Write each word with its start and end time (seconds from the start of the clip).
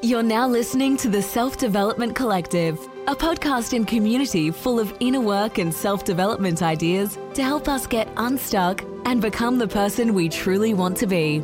You're 0.00 0.22
now 0.22 0.46
listening 0.46 0.96
to 0.98 1.08
the 1.08 1.20
Self 1.20 1.56
Development 1.56 2.14
Collective, 2.14 2.78
a 3.08 3.16
podcast 3.16 3.72
and 3.72 3.84
community 3.84 4.52
full 4.52 4.78
of 4.78 4.96
inner 5.00 5.20
work 5.20 5.58
and 5.58 5.74
self 5.74 6.04
development 6.04 6.62
ideas 6.62 7.18
to 7.34 7.42
help 7.42 7.66
us 7.66 7.88
get 7.88 8.08
unstuck 8.16 8.84
and 9.06 9.20
become 9.20 9.58
the 9.58 9.66
person 9.66 10.14
we 10.14 10.28
truly 10.28 10.72
want 10.72 10.96
to 10.98 11.08
be. 11.08 11.42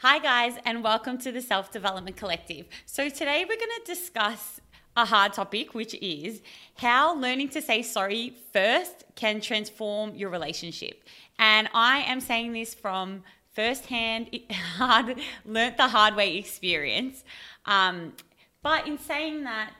Hi, 0.00 0.18
guys, 0.18 0.54
and 0.64 0.82
welcome 0.82 1.18
to 1.18 1.30
the 1.30 1.40
Self 1.40 1.70
Development 1.70 2.16
Collective. 2.16 2.66
So, 2.84 3.08
today 3.08 3.44
we're 3.48 3.58
going 3.58 3.78
to 3.78 3.82
discuss 3.86 4.60
a 4.96 5.04
hard 5.04 5.32
topic, 5.32 5.72
which 5.72 5.94
is 6.02 6.42
how 6.78 7.14
learning 7.14 7.50
to 7.50 7.62
say 7.62 7.82
sorry 7.82 8.34
first 8.52 9.04
can 9.14 9.40
transform 9.40 10.16
your 10.16 10.30
relationship. 10.30 11.04
And 11.38 11.68
I 11.74 11.98
am 12.00 12.20
saying 12.20 12.54
this 12.54 12.74
from 12.74 13.22
firsthand, 13.52 14.30
hard, 14.50 15.20
learnt 15.44 15.76
the 15.76 15.88
hard 15.88 16.16
way 16.16 16.36
experience. 16.36 17.24
Um, 17.66 18.14
but 18.62 18.86
in 18.86 18.98
saying 18.98 19.44
that, 19.44 19.72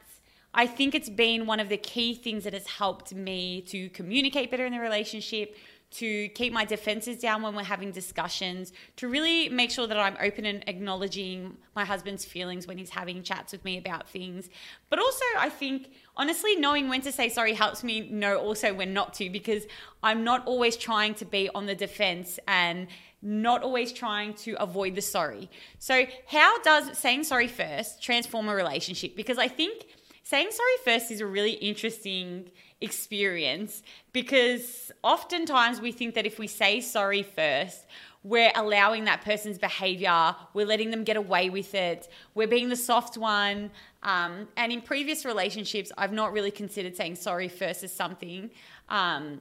I 0.53 0.67
think 0.67 0.95
it's 0.95 1.09
been 1.09 1.47
one 1.47 1.61
of 1.61 1.69
the 1.69 1.77
key 1.77 2.15
things 2.15 2.45
that 2.45 2.55
has 2.55 2.67
helped 2.67 3.15
me 3.15 3.63
to 3.69 3.89
communicate 3.91 4.51
better 4.51 4.67
in 4.67 4.73
the 4.73 4.81
relationship, 4.81 5.57
to 5.93 6.29
keep 6.31 6.53
my 6.53 6.65
defenses 6.65 7.19
down 7.19 7.43
when 7.43 7.55
we're 7.55 7.65
having 7.65 7.91
discussions, 7.91 8.73
to 8.97 9.09
really 9.09 9.49
make 9.49 9.71
sure 9.71 9.87
that 9.87 9.99
I'm 9.99 10.17
open 10.21 10.45
and 10.45 10.65
acknowledging 10.69 11.57
my 11.75 11.85
husband's 11.85 12.25
feelings 12.25 12.67
when 12.67 12.79
he's 12.79 12.91
having 12.91 13.23
chats 13.23 13.53
with 13.53 13.65
me 13.65 13.79
about 13.79 14.09
things. 14.09 14.49
But 14.89 14.99
also, 14.99 15.25
I 15.39 15.49
think 15.49 15.91
honestly, 16.21 16.55
knowing 16.55 16.91
when 16.91 17.01
to 17.01 17.11
say 17.11 17.31
sorry 17.31 17.55
helps 17.55 17.83
me 17.83 18.03
know 18.11 18.37
also 18.37 18.75
when 18.75 18.93
not 18.93 19.15
to 19.15 19.31
because 19.31 19.65
I'm 20.03 20.23
not 20.23 20.47
always 20.47 20.77
trying 20.77 21.15
to 21.15 21.25
be 21.25 21.49
on 21.55 21.65
the 21.65 21.75
defense 21.75 22.39
and 22.47 22.89
not 23.23 23.63
always 23.63 23.91
trying 23.91 24.35
to 24.35 24.53
avoid 24.63 24.95
the 24.95 25.01
sorry. 25.01 25.51
So, 25.79 26.05
how 26.27 26.61
does 26.63 26.99
saying 26.99 27.25
sorry 27.25 27.49
first 27.49 28.03
transform 28.03 28.49
a 28.49 28.55
relationship? 28.55 29.17
Because 29.17 29.39
I 29.39 29.49
think 29.49 29.87
saying 30.23 30.49
sorry 30.51 30.79
first 30.85 31.11
is 31.11 31.23
a 31.23 31.27
really 31.27 31.53
interesting 31.53 32.51
experience 32.83 33.83
because 34.13 34.93
oftentimes 35.03 35.81
we 35.81 35.93
think 35.93 36.15
that 36.15 36.27
if 36.27 36.39
we 36.39 36.47
say 36.47 36.81
sorry 36.81 37.23
first, 37.23 37.87
we're 38.23 38.53
allowing 38.55 39.05
that 39.05 39.23
person's 39.23 39.59
behavior, 39.59 40.35
we're 40.53 40.67
letting 40.67 40.91
them 40.91 41.05
get 41.05 41.17
away 41.17 41.49
with 41.49 41.75
it, 41.75 42.09
we're 42.35 42.49
being 42.49 42.69
the 42.69 42.77
soft 42.77 43.17
one. 43.17 43.71
Um, 44.03 44.49
and 44.57 44.73
in 44.73 44.83
previous 44.83 45.25
relationships, 45.25 45.91
I've 45.97 46.13
not 46.13 46.33
really 46.33 46.51
considered 46.51 46.97
saying 46.97 47.17
sorry 47.17 47.49
first 47.49 47.83
as 47.83 47.93
something. 47.93 48.51
Um, 48.89 49.41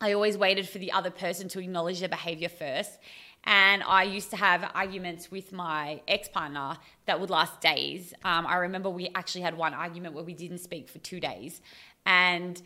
I 0.00 0.12
always 0.12 0.36
waited 0.36 0.68
for 0.68 0.78
the 0.78 0.92
other 0.92 1.10
person 1.10 1.48
to 1.48 1.60
acknowledge 1.60 2.00
their 2.00 2.08
behavior 2.08 2.48
first. 2.48 2.98
And 3.44 3.82
I 3.82 4.04
used 4.04 4.30
to 4.30 4.36
have 4.36 4.70
arguments 4.74 5.30
with 5.30 5.52
my 5.52 6.00
ex 6.08 6.28
partner 6.28 6.76
that 7.06 7.20
would 7.20 7.30
last 7.30 7.60
days. 7.60 8.14
Um, 8.24 8.46
I 8.46 8.56
remember 8.56 8.88
we 8.90 9.10
actually 9.14 9.42
had 9.42 9.56
one 9.56 9.74
argument 9.74 10.14
where 10.14 10.24
we 10.24 10.34
didn't 10.34 10.58
speak 10.58 10.88
for 10.88 10.98
two 10.98 11.20
days. 11.20 11.60
And 12.06 12.60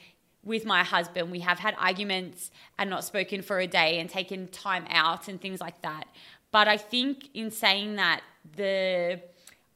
with 0.45 0.65
my 0.65 0.83
husband, 0.85 1.31
we 1.31 1.41
have 1.41 1.59
had 1.59 1.75
arguments 1.79 2.51
and 2.79 2.89
not 2.89 3.05
spoken 3.05 3.43
for 3.43 3.59
a 3.59 3.67
day 3.67 3.99
and 3.99 4.09
taken 4.09 4.49
time 4.49 4.87
out 4.89 5.29
and 5.29 5.41
things 5.41 5.61
like 5.61 5.83
that. 5.83 6.05
But 6.51 6.69
I 6.69 6.77
think 6.77 7.29
in 7.35 7.51
saying 7.51 7.97
that, 7.97 8.23
the 8.57 9.21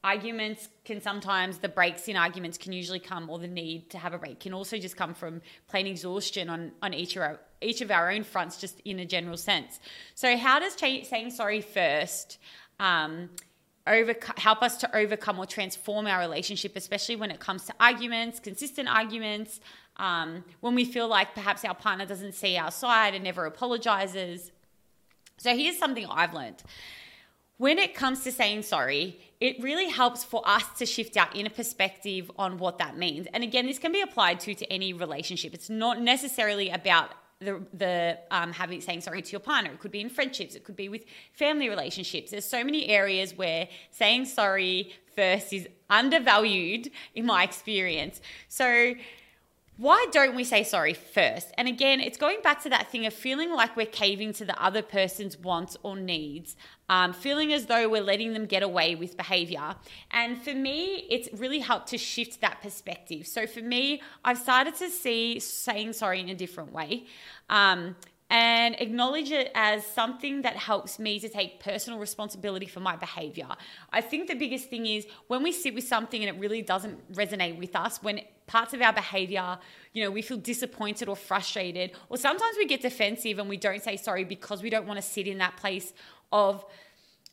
arguments 0.03 0.67
can 0.83 0.99
sometimes 0.99 1.59
the 1.59 1.69
breaks 1.69 2.07
in 2.07 2.17
arguments 2.17 2.57
can 2.57 2.73
usually 2.73 2.99
come 2.99 3.29
or 3.29 3.39
the 3.39 3.47
need 3.47 3.89
to 3.89 3.97
have 3.97 4.13
a 4.13 4.17
break 4.17 4.39
can 4.39 4.53
also 4.53 4.77
just 4.77 4.97
come 4.97 5.13
from 5.13 5.41
plain 5.69 5.87
exhaustion 5.87 6.49
on 6.49 6.71
on 6.81 6.93
each 6.93 7.15
of 7.15 7.21
our 7.21 7.39
each 7.61 7.79
of 7.79 7.89
our 7.89 8.11
own 8.11 8.23
fronts 8.23 8.59
just 8.59 8.81
in 8.81 8.99
a 8.99 9.05
general 9.05 9.37
sense 9.37 9.79
so 10.13 10.35
how 10.35 10.59
does 10.59 10.73
saying 10.73 11.29
sorry 11.29 11.61
first 11.61 12.37
um, 12.79 13.29
over, 13.85 14.15
help 14.37 14.63
us 14.63 14.77
to 14.77 14.95
overcome 14.95 15.37
or 15.39 15.45
transform 15.45 16.05
our 16.05 16.19
relationship 16.19 16.75
especially 16.75 17.15
when 17.15 17.31
it 17.31 17.39
comes 17.39 17.63
to 17.65 17.73
arguments 17.79 18.41
consistent 18.41 18.89
arguments 18.89 19.61
um, 19.97 20.43
when 20.61 20.75
we 20.75 20.85
feel 20.85 21.07
like 21.07 21.33
perhaps 21.35 21.63
our 21.65 21.75
partner 21.75 22.05
doesn't 22.05 22.33
see 22.33 22.57
our 22.57 22.71
side 22.71 23.13
and 23.13 23.23
never 23.23 23.45
apologizes 23.45 24.51
so 25.37 25.55
here's 25.55 25.77
something 25.77 26.05
i've 26.09 26.33
learned 26.33 26.63
when 27.57 27.77
it 27.77 27.93
comes 27.93 28.23
to 28.23 28.31
saying 28.31 28.63
sorry, 28.63 29.19
it 29.39 29.61
really 29.61 29.87
helps 29.87 30.23
for 30.23 30.41
us 30.45 30.63
to 30.79 30.85
shift 30.85 31.15
our 31.17 31.29
inner 31.35 31.49
perspective 31.49 32.31
on 32.37 32.57
what 32.57 32.77
that 32.79 32.97
means. 32.97 33.27
And 33.33 33.43
again, 33.43 33.67
this 33.67 33.79
can 33.79 33.91
be 33.91 34.01
applied 34.01 34.39
to 34.41 34.55
to 34.55 34.65
any 34.71 34.91
relationship. 34.91 35.53
It's 35.53 35.69
not 35.69 36.01
necessarily 36.01 36.69
about 36.69 37.11
the 37.39 37.61
the 37.73 38.19
um, 38.31 38.51
having 38.53 38.81
saying 38.81 39.01
sorry 39.01 39.21
to 39.21 39.31
your 39.31 39.39
partner. 39.39 39.71
It 39.71 39.79
could 39.79 39.91
be 39.91 40.01
in 40.01 40.09
friendships. 40.09 40.55
It 40.55 40.63
could 40.63 40.75
be 40.75 40.89
with 40.89 41.05
family 41.33 41.69
relationships. 41.69 42.31
There's 42.31 42.45
so 42.45 42.63
many 42.63 42.87
areas 42.87 43.37
where 43.37 43.67
saying 43.91 44.25
sorry 44.25 44.91
first 45.15 45.53
is 45.53 45.67
undervalued 45.89 46.89
in 47.13 47.25
my 47.25 47.43
experience. 47.43 48.19
So 48.47 48.93
why 49.77 50.05
don't 50.11 50.35
we 50.35 50.43
say 50.43 50.63
sorry 50.63 50.93
first? 50.93 51.51
And 51.57 51.67
again, 51.67 51.99
it's 51.99 52.17
going 52.17 52.41
back 52.43 52.61
to 52.63 52.69
that 52.69 52.91
thing 52.91 53.07
of 53.07 53.13
feeling 53.13 53.51
like 53.51 53.75
we're 53.75 53.87
caving 53.87 54.31
to 54.33 54.45
the 54.45 54.63
other 54.63 54.83
person's 54.83 55.37
wants 55.37 55.75
or 55.81 55.95
needs, 55.95 56.55
um, 56.89 57.11
feeling 57.11 57.51
as 57.51 57.65
though 57.65 57.89
we're 57.89 58.03
letting 58.03 58.33
them 58.33 58.45
get 58.45 58.61
away 58.61 58.93
with 58.93 59.17
behavior. 59.17 59.75
And 60.11 60.39
for 60.39 60.53
me, 60.53 61.07
it's 61.09 61.27
really 61.39 61.59
helped 61.59 61.87
to 61.87 61.97
shift 61.97 62.41
that 62.41 62.61
perspective. 62.61 63.25
So 63.25 63.47
for 63.47 63.61
me, 63.61 64.01
I've 64.23 64.37
started 64.37 64.75
to 64.75 64.89
see 64.91 65.39
saying 65.39 65.93
sorry 65.93 66.19
in 66.19 66.29
a 66.29 66.35
different 66.35 66.71
way. 66.71 67.05
Um, 67.49 67.95
and 68.29 68.75
acknowledge 68.79 69.31
it 69.31 69.51
as 69.53 69.85
something 69.85 70.41
that 70.41 70.55
helps 70.55 70.97
me 70.97 71.19
to 71.19 71.29
take 71.29 71.59
personal 71.59 71.99
responsibility 71.99 72.65
for 72.65 72.79
my 72.79 72.95
behavior. 72.95 73.47
I 73.91 74.01
think 74.01 74.27
the 74.27 74.33
biggest 74.33 74.69
thing 74.69 74.87
is 74.87 75.05
when 75.27 75.43
we 75.43 75.51
sit 75.51 75.75
with 75.75 75.87
something 75.87 76.23
and 76.23 76.35
it 76.35 76.39
really 76.39 76.63
doesn't 76.63 77.13
resonate 77.13 77.59
with 77.59 77.75
us, 77.75 78.01
when 78.01 78.21
parts 78.47 78.73
of 78.73 78.81
our 78.81 78.93
behavior, 78.93 79.57
you 79.93 80.03
know, 80.03 80.11
we 80.11 80.21
feel 80.21 80.37
disappointed 80.37 81.07
or 81.07 81.15
frustrated, 81.15 81.91
or 82.09 82.17
sometimes 82.17 82.55
we 82.57 82.65
get 82.65 82.81
defensive 82.81 83.39
and 83.39 83.49
we 83.49 83.57
don't 83.57 83.83
say 83.83 83.97
sorry 83.97 84.23
because 84.23 84.61
we 84.61 84.69
don't 84.69 84.87
want 84.87 84.97
to 84.97 85.01
sit 85.01 85.27
in 85.27 85.37
that 85.39 85.57
place 85.57 85.93
of 86.31 86.65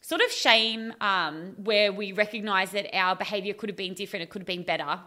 sort 0.01 0.21
of 0.21 0.31
shame 0.31 0.93
um, 1.01 1.55
where 1.63 1.93
we 1.93 2.13
recognize 2.13 2.71
that 2.71 2.95
our 2.97 3.15
behavior 3.17 3.55
could 3.55 3.69
have 3.69 3.77
been 3.77 3.95
different, 3.95 4.23
it 4.23 4.31
could 4.31 4.43
have 4.43 4.47
been 4.47 4.63
better. 4.63 5.01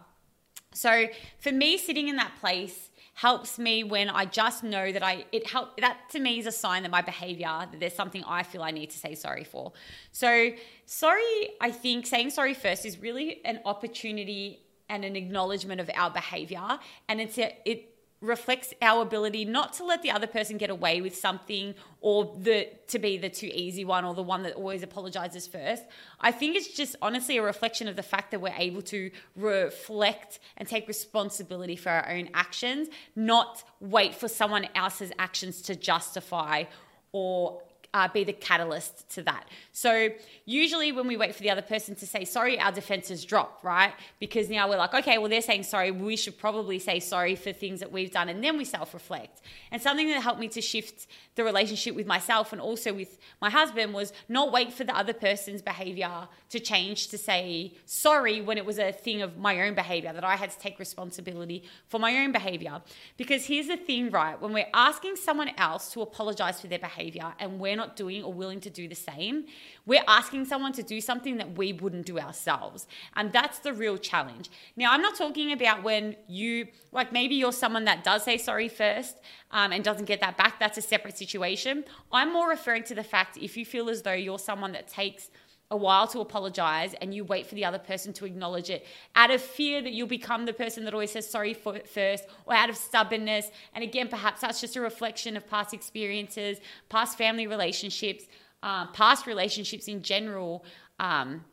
So 0.73 1.07
for 1.39 1.51
me, 1.51 1.77
sitting 1.77 2.07
in 2.07 2.15
that 2.17 2.35
place, 2.39 2.89
helps 3.15 3.59
me 3.59 3.83
when 3.83 4.09
I 4.09 4.25
just 4.25 4.63
know 4.63 4.91
that 4.91 5.03
I 5.03 5.25
it 5.31 5.47
help 5.47 5.79
that 5.79 5.97
to 6.11 6.19
me 6.19 6.39
is 6.39 6.47
a 6.47 6.51
sign 6.51 6.81
that 6.83 6.91
my 6.91 7.01
behavior 7.01 7.45
that 7.47 7.79
there's 7.79 7.93
something 7.93 8.23
I 8.25 8.43
feel 8.43 8.63
I 8.63 8.71
need 8.71 8.89
to 8.89 8.97
say 8.97 9.13
sorry 9.13 9.43
for. 9.43 9.71
So 10.11 10.49
sorry, 10.85 11.49
I 11.61 11.71
think 11.71 12.07
saying 12.07 12.31
sorry 12.31 12.55
first 12.55 12.85
is 12.85 12.99
really 12.99 13.45
an 13.45 13.59
opportunity 13.65 14.61
and 14.93 15.03
an 15.03 15.15
acknowledgement 15.15 15.81
of 15.81 15.89
our 15.95 16.11
behavior 16.11 16.79
and 17.09 17.19
it's 17.19 17.37
a, 17.39 17.57
it 17.65 17.89
reflects 18.21 18.73
our 18.81 19.01
ability 19.01 19.43
not 19.43 19.73
to 19.73 19.83
let 19.83 20.01
the 20.01 20.09
other 20.09 20.27
person 20.27 20.57
get 20.57 20.69
away 20.69 21.01
with 21.01 21.15
something 21.15 21.75
or 21.99 22.33
the 22.39 22.69
to 22.87 22.97
be 22.97 23.17
the 23.17 23.29
too 23.29 23.49
easy 23.53 23.83
one 23.83 24.05
or 24.05 24.13
the 24.13 24.23
one 24.23 24.43
that 24.43 24.53
always 24.53 24.81
apologizes 24.81 25.45
first. 25.45 25.83
I 26.21 26.31
think 26.31 26.55
it's 26.55 26.69
just 26.69 26.95
honestly 27.01 27.37
a 27.37 27.43
reflection 27.43 27.89
of 27.89 27.97
the 27.97 28.03
fact 28.03 28.31
that 28.31 28.39
we're 28.39 28.55
able 28.55 28.81
to 28.83 29.11
reflect 29.35 30.39
and 30.55 30.67
take 30.67 30.87
responsibility 30.87 31.75
for 31.75 31.89
our 31.89 32.09
own 32.09 32.29
actions, 32.33 32.87
not 33.15 33.63
wait 33.81 34.15
for 34.15 34.29
someone 34.29 34.67
else's 34.73 35.11
actions 35.19 35.61
to 35.63 35.75
justify 35.75 36.63
or 37.11 37.61
uh, 37.93 38.07
be 38.07 38.23
the 38.23 38.33
catalyst 38.33 39.09
to 39.11 39.21
that. 39.23 39.45
So 39.71 40.09
usually 40.45 40.91
when 40.91 41.07
we 41.07 41.17
wait 41.17 41.35
for 41.35 41.43
the 41.43 41.49
other 41.49 41.61
person 41.61 41.95
to 41.95 42.07
say 42.07 42.25
sorry, 42.25 42.59
our 42.59 42.71
defenses 42.71 43.23
drop, 43.23 43.59
right? 43.63 43.93
Because 44.19 44.49
now 44.49 44.69
we're 44.69 44.77
like, 44.77 44.93
okay, 44.93 45.17
well 45.17 45.29
they're 45.29 45.41
saying 45.41 45.63
sorry, 45.63 45.91
we 45.91 46.15
should 46.15 46.37
probably 46.37 46.79
say 46.79 46.99
sorry 46.99 47.35
for 47.35 47.53
things 47.53 47.79
that 47.79 47.91
we've 47.91 48.11
done, 48.11 48.29
and 48.29 48.43
then 48.43 48.57
we 48.57 48.65
self-reflect. 48.65 49.41
And 49.71 49.81
something 49.81 50.07
that 50.09 50.21
helped 50.21 50.39
me 50.39 50.47
to 50.49 50.61
shift 50.61 51.07
the 51.35 51.43
relationship 51.43 51.95
with 51.95 52.05
myself 52.05 52.51
and 52.53 52.61
also 52.61 52.93
with 52.93 53.17
my 53.41 53.49
husband 53.49 53.93
was 53.93 54.13
not 54.29 54.51
wait 54.51 54.71
for 54.71 54.83
the 54.83 54.95
other 54.95 55.13
person's 55.13 55.61
behavior 55.61 56.27
to 56.49 56.59
change 56.59 57.07
to 57.07 57.18
say 57.18 57.73
sorry 57.85 58.41
when 58.41 58.57
it 58.57 58.65
was 58.65 58.77
a 58.77 58.91
thing 58.91 59.21
of 59.21 59.38
my 59.38 59.62
own 59.62 59.73
behavior 59.73 60.13
that 60.13 60.23
I 60.23 60.35
had 60.35 60.51
to 60.51 60.59
take 60.59 60.79
responsibility 60.79 61.63
for 61.88 62.00
my 62.00 62.18
own 62.18 62.31
behavior. 62.31 62.81
Because 63.18 63.45
here's 63.45 63.68
the 63.68 63.77
thing, 63.77 64.12
right? 64.12 64.39
When 64.39 64.53
we're 64.53 64.68
asking 64.73 65.15
someone 65.15 65.51
else 65.57 65.91
to 65.94 66.01
apologize 66.01 66.62
for 66.62 66.68
their 66.68 66.79
behavior 66.79 67.33
and 67.39 67.59
we're 67.59 67.75
not 67.75 67.82
not 67.83 67.95
doing 67.95 68.24
or 68.24 68.33
willing 68.33 68.62
to 68.62 68.69
do 68.69 68.88
the 68.88 68.95
same, 68.95 69.45
we're 69.85 70.07
asking 70.07 70.45
someone 70.45 70.74
to 70.74 70.83
do 70.83 71.00
something 71.01 71.38
that 71.38 71.57
we 71.57 71.74
wouldn't 71.74 72.06
do 72.06 72.18
ourselves. 72.19 72.88
And 73.15 73.31
that's 73.31 73.59
the 73.59 73.74
real 73.74 73.97
challenge. 73.97 74.50
Now, 74.75 74.94
I'm 74.94 75.01
not 75.01 75.15
talking 75.15 75.51
about 75.51 75.83
when 75.83 76.15
you, 76.27 76.68
like 76.91 77.12
maybe 77.12 77.35
you're 77.35 77.51
someone 77.51 77.85
that 77.85 78.03
does 78.03 78.24
say 78.24 78.38
sorry 78.38 78.69
first 78.69 79.15
um, 79.51 79.71
and 79.74 79.83
doesn't 79.83 80.06
get 80.06 80.19
that 80.21 80.38
back. 80.38 80.59
That's 80.59 80.77
a 80.77 80.81
separate 80.81 81.18
situation. 81.18 81.83
I'm 82.12 82.31
more 82.31 82.50
referring 82.50 82.83
to 82.83 82.95
the 82.95 83.03
fact 83.03 83.38
if 83.38 83.57
you 83.57 83.65
feel 83.65 83.89
as 83.89 84.01
though 84.01 84.13
you're 84.13 84.39
someone 84.39 84.71
that 84.74 84.88
takes 84.88 85.30
a 85.73 85.77
while 85.77 86.07
to 86.07 86.19
apologize 86.19 86.93
and 87.01 87.13
you 87.13 87.23
wait 87.23 87.47
for 87.47 87.55
the 87.55 87.65
other 87.65 87.79
person 87.79 88.13
to 88.13 88.25
acknowledge 88.25 88.69
it 88.69 88.85
out 89.15 89.31
of 89.31 89.41
fear 89.41 89.81
that 89.81 89.91
you'll 89.91 90.07
become 90.07 90.45
the 90.45 90.53
person 90.53 90.85
that 90.85 90.93
always 90.93 91.11
says 91.11 91.27
sorry 91.27 91.53
for 91.53 91.79
first 91.79 92.25
or 92.45 92.53
out 92.53 92.69
of 92.69 92.77
stubbornness 92.77 93.49
and 93.73 93.83
again 93.83 94.07
perhaps 94.07 94.41
that's 94.41 94.61
just 94.61 94.75
a 94.75 94.81
reflection 94.81 95.35
of 95.35 95.47
past 95.47 95.73
experiences 95.73 96.59
past 96.89 97.17
family 97.17 97.47
relationships 97.47 98.25
uh, 98.61 98.85
past 98.87 99.25
relationships 99.25 99.87
in 99.87 100.03
general 100.03 100.63
um, 100.99 101.43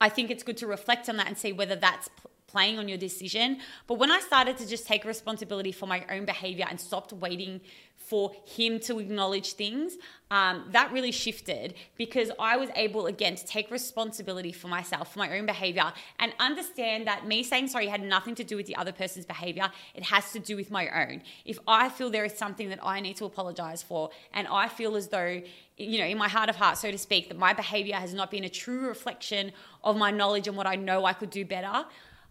I 0.00 0.08
think 0.08 0.30
it's 0.30 0.42
good 0.42 0.56
to 0.58 0.66
reflect 0.66 1.08
on 1.08 1.16
that 1.18 1.26
and 1.26 1.36
see 1.36 1.52
whether 1.52 1.76
that's 1.76 2.08
playing 2.46 2.78
on 2.78 2.88
your 2.88 2.98
decision. 2.98 3.58
But 3.86 3.98
when 3.98 4.10
I 4.10 4.20
started 4.20 4.56
to 4.58 4.66
just 4.66 4.86
take 4.86 5.04
responsibility 5.04 5.72
for 5.72 5.86
my 5.86 6.04
own 6.10 6.24
behavior 6.24 6.66
and 6.68 6.80
stopped 6.80 7.12
waiting 7.12 7.60
for 8.08 8.32
him 8.44 8.78
to 8.80 9.00
acknowledge 9.00 9.54
things, 9.54 9.96
um, 10.30 10.64
that 10.70 10.92
really 10.92 11.12
shifted 11.12 11.74
because 11.96 12.30
I 12.38 12.56
was 12.56 12.68
able 12.74 13.06
again 13.06 13.36
to 13.36 13.46
take 13.46 13.70
responsibility 13.70 14.52
for 14.52 14.68
myself, 14.68 15.12
for 15.12 15.18
my 15.20 15.38
own 15.38 15.46
behavior, 15.46 15.92
and 16.18 16.32
understand 16.38 17.06
that 17.06 17.26
me 17.26 17.42
saying 17.42 17.68
sorry 17.68 17.86
had 17.86 18.02
nothing 18.02 18.34
to 18.36 18.44
do 18.44 18.56
with 18.56 18.66
the 18.66 18.76
other 18.76 18.92
person's 18.92 19.26
behavior. 19.26 19.70
It 19.94 20.04
has 20.04 20.32
to 20.32 20.38
do 20.38 20.56
with 20.56 20.70
my 20.70 20.88
own. 20.88 21.22
If 21.44 21.58
I 21.66 21.88
feel 21.88 22.10
there 22.10 22.24
is 22.24 22.36
something 22.36 22.68
that 22.70 22.80
I 22.82 23.00
need 23.00 23.16
to 23.16 23.24
apologize 23.24 23.82
for, 23.82 24.10
and 24.32 24.46
I 24.48 24.68
feel 24.68 24.96
as 24.96 25.08
though 25.08 25.42
you 25.78 25.98
know, 25.98 26.06
in 26.06 26.16
my 26.16 26.28
heart 26.28 26.48
of 26.48 26.56
hearts, 26.56 26.80
so 26.80 26.90
to 26.90 26.96
speak, 26.96 27.28
that 27.28 27.36
my 27.36 27.52
behavior 27.52 27.96
has 27.96 28.14
not 28.14 28.30
been 28.30 28.44
a 28.44 28.48
true 28.48 28.88
reflection 28.88 29.52
of 29.84 29.96
my 29.96 30.10
knowledge 30.10 30.48
and 30.48 30.56
what 30.56 30.66
I 30.66 30.74
know 30.74 31.04
I 31.04 31.12
could 31.12 31.28
do 31.28 31.44
better, 31.44 31.84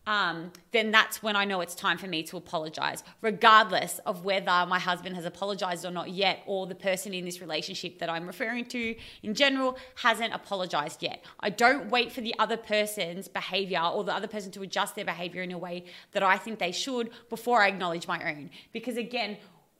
um, 0.07 0.51
then 0.71 0.91
that's 0.91 1.23
when 1.23 1.35
I 1.35 1.45
know 1.45 1.61
it's 1.61 1.75
time 1.75 1.97
for 1.97 2.07
me 2.07 2.23
to 2.23 2.37
apologize, 2.37 3.03
regardless 3.21 3.99
of 4.05 4.23
whether 4.23 4.65
my 4.67 4.79
husband 4.79 5.15
has 5.15 5.25
apologized 5.25 5.85
or 5.85 5.91
not 5.91 6.09
yet, 6.09 6.43
or 6.45 6.67
the 6.67 6.75
person 6.75 7.13
in 7.13 7.25
this 7.25 7.41
relationship 7.41 7.99
that 7.99 8.09
I'm 8.09 8.27
referring 8.27 8.65
to 8.65 8.95
in 9.23 9.33
general 9.33 9.77
hasn't 9.95 10.33
apologized 10.33 11.01
yet. 11.01 11.23
I 11.39 11.49
don't 11.49 11.89
wait 11.89 12.11
for 12.11 12.21
the 12.21 12.35
other 12.39 12.57
person's 12.57 13.27
behavior 13.27 13.81
or 13.81 14.03
the 14.03 14.13
other 14.13 14.27
person 14.27 14.51
to 14.51 14.61
adjust 14.61 14.95
their 14.95 15.05
behavior 15.05 15.41
in 15.41 15.51
a 15.51 15.57
way 15.57 15.85
that 16.11 16.23
I 16.23 16.37
think 16.37 16.59
they 16.59 16.71
should 16.71 17.09
before 17.29 17.61
I 17.61 17.67
acknowledge 17.67 18.07
my 18.07 18.31
own. 18.31 18.51
Because 18.73 18.97
again, 18.97 19.37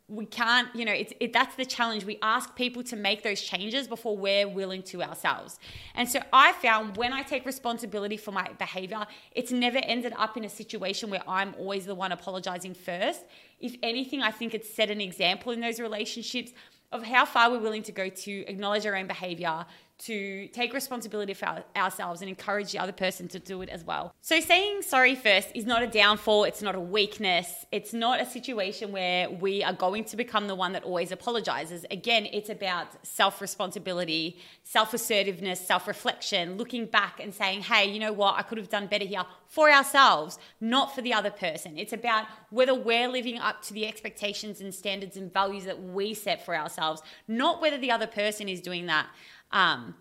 we 0.08 0.26
can't, 0.26 0.68
you 0.76 0.86
know, 0.86 0.92
it's 0.92 1.14
it, 1.20 1.34
that's 1.34 1.56
the 1.56 1.66
challenge. 1.66 2.06
We 2.06 2.20
ask 2.22 2.56
people 2.56 2.84
to 2.84 2.96
make 2.96 3.24
those 3.24 3.42
changes 3.42 3.88
before 3.88 4.16
we're 4.16 4.48
willing 4.48 4.84
to 4.84 5.02
ourselves. 5.02 5.60
And 5.96 6.08
so 6.08 6.20
I 6.32 6.52
found 6.52 6.96
when 6.96 7.12
I 7.12 7.24
take 7.24 7.44
responsibility 7.46 8.16
for 8.16 8.32
my 8.32 8.48
behavior, 8.60 9.08
it's 9.32 9.52
never 9.52 9.80
ended 9.80 10.14
up 10.18 10.38
in 10.38 10.46
a 10.46 10.50
situation 10.50 11.10
where 11.10 11.24
I'm 11.28 11.56
always 11.58 11.88
the 11.88 11.96
one 11.96 12.12
apologizing 12.12 12.76
first. 12.76 13.22
If 13.60 13.78
anything, 13.82 14.22
I 14.22 14.30
think 14.30 14.54
it's 14.54 14.72
set 14.72 14.92
an 14.92 15.02
example 15.02 15.52
in 15.52 15.60
those 15.60 15.80
relationships 15.80 16.52
of 16.92 17.04
how 17.04 17.26
far 17.26 17.50
we're 17.50 17.60
willing 17.60 17.84
to 17.84 17.92
go 17.92 18.08
to 18.08 18.32
acknowledge 18.48 18.86
our 18.86 18.96
own 18.96 19.08
behavior, 19.08 19.66
to 19.98 20.48
take 20.50 20.74
responsibility 20.74 21.34
for 21.34 21.46
our, 21.46 21.64
ourselves 21.76 22.22
and 22.22 22.30
encourage 22.30 22.72
the 22.72 22.80
other 22.80 22.92
person 22.92 23.28
to 23.30 23.40
do 23.40 23.62
it 23.62 23.70
as 23.70 23.84
well. 23.84 24.14
So, 24.22 24.40
saying 24.40 24.82
sorry 24.82 25.16
first 25.16 25.50
is 25.56 25.66
not 25.66 25.84
a 25.84 25.88
downfall, 25.88 26.44
it's 26.44 26.62
not 26.62 26.76
a 26.76 26.80
weakness, 26.80 27.66
it's 27.72 27.94
not 27.94 28.20
a 28.20 28.26
situation 28.26 28.92
where 28.92 29.30
we 29.30 29.64
are 29.64 29.74
going 29.74 30.04
to 30.06 30.18
become 30.18 30.48
the 30.48 30.56
one 30.56 30.74
that 30.74 30.84
always 30.84 31.12
apologizes. 31.12 31.86
Again, 31.92 32.28
it's 32.32 32.50
about 32.50 32.88
self 33.06 33.42
responsibility, 33.42 34.40
self 34.64 34.94
assertiveness, 34.94 35.66
self 35.66 35.88
reflection, 35.88 36.58
looking 36.58 36.86
back 36.86 37.20
and 37.20 37.34
saying, 37.34 37.62
hey, 37.62 37.90
you 37.90 38.00
know 38.00 38.14
what, 38.14 38.36
I 38.36 38.42
could 38.42 38.58
have 38.58 38.70
done 38.70 38.88
better 38.88 39.06
here 39.06 39.24
for 39.48 39.72
ourselves, 39.72 40.38
not 40.60 40.94
for 40.94 41.02
the 41.02 41.14
other 41.14 41.32
person. 41.32 41.78
It's 41.78 41.94
about 41.94 42.26
whether 42.50 42.74
we're 42.74 43.08
living 43.08 43.40
up 43.40 43.62
to 43.64 43.74
the 43.74 43.88
expectations 43.88 44.60
and 44.60 44.74
standards 44.74 45.16
and 45.16 45.32
values 45.32 45.66
that 45.66 45.82
we 45.82 46.14
set 46.14 46.44
for 46.44 46.56
ourselves, 46.56 47.02
not 47.28 47.62
whether 47.62 47.78
the 47.78 47.92
other 47.92 48.08
person 48.08 48.50
is 48.50 48.60
doing 48.60 48.88
that. 48.88 49.08
Um, 49.56 49.96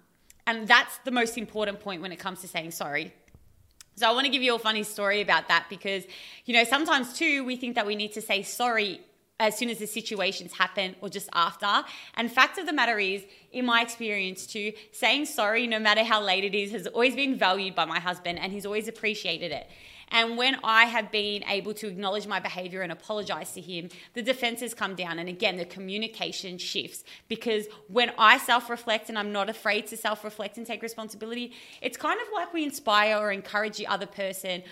and 0.46 0.68
that's 0.68 0.98
the 1.04 1.10
most 1.10 1.38
important 1.38 1.80
point 1.80 2.02
when 2.02 2.12
it 2.12 2.18
comes 2.18 2.42
to 2.42 2.48
saying 2.48 2.72
sorry. 2.72 3.14
So 3.96 4.08
I 4.08 4.12
want 4.12 4.26
to 4.26 4.30
give 4.30 4.42
you 4.42 4.56
a 4.56 4.58
funny 4.58 4.82
story 4.82 5.20
about 5.20 5.48
that 5.48 5.66
because, 5.70 6.04
you 6.44 6.52
know, 6.52 6.64
sometimes 6.64 7.16
too, 7.16 7.44
we 7.44 7.56
think 7.56 7.76
that 7.76 7.86
we 7.86 7.94
need 7.94 8.12
to 8.14 8.20
say 8.20 8.42
sorry 8.42 9.00
as 9.38 9.56
soon 9.56 9.70
as 9.70 9.78
the 9.78 9.86
situations 9.86 10.52
happen 10.52 10.96
or 11.00 11.08
just 11.08 11.28
after. 11.32 11.84
And 12.14 12.30
fact 12.30 12.58
of 12.58 12.66
the 12.66 12.72
matter 12.72 12.98
is, 12.98 13.24
in 13.52 13.64
my 13.64 13.82
experience 13.82 14.46
too, 14.46 14.72
saying 14.92 15.26
sorry, 15.26 15.68
no 15.68 15.78
matter 15.78 16.02
how 16.02 16.20
late 16.20 16.44
it 16.44 16.54
is, 16.54 16.72
has 16.72 16.88
always 16.88 17.14
been 17.14 17.36
valued 17.38 17.76
by 17.76 17.84
my 17.84 18.00
husband 18.00 18.40
and 18.40 18.52
he's 18.52 18.66
always 18.66 18.88
appreciated 18.88 19.52
it. 19.52 19.68
And 20.14 20.38
when 20.38 20.58
I 20.62 20.84
have 20.84 21.10
been 21.10 21.42
able 21.48 21.74
to 21.74 21.88
acknowledge 21.88 22.28
my 22.28 22.38
behavior 22.38 22.82
and 22.82 22.92
apologize 22.92 23.50
to 23.54 23.60
him, 23.60 23.88
the 24.12 24.22
defenses 24.22 24.72
come 24.72 24.94
down. 24.94 25.18
And 25.18 25.28
again, 25.28 25.56
the 25.56 25.64
communication 25.64 26.56
shifts 26.56 27.02
because 27.26 27.66
when 27.88 28.12
I 28.16 28.38
self 28.38 28.70
reflect 28.70 29.08
and 29.08 29.18
I'm 29.18 29.32
not 29.32 29.50
afraid 29.50 29.88
to 29.88 29.96
self 29.96 30.22
reflect 30.22 30.56
and 30.56 30.64
take 30.64 30.82
responsibility, 30.82 31.52
it's 31.82 31.96
kind 31.96 32.20
of 32.20 32.28
like 32.32 32.54
we 32.54 32.62
inspire 32.62 33.16
or 33.18 33.32
encourage 33.32 33.76
the 33.76 33.88
other 33.88 34.06
person 34.06 34.62